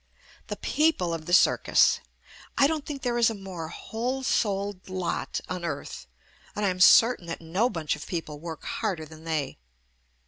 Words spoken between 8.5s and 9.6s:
harder than they.